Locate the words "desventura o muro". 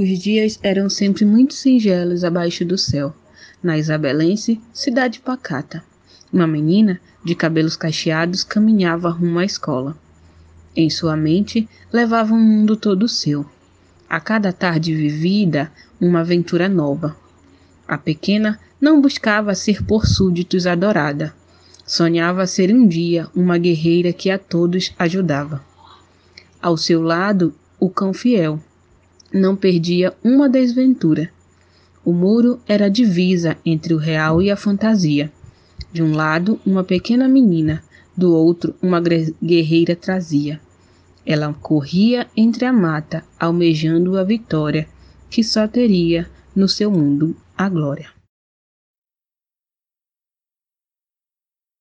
30.48-32.60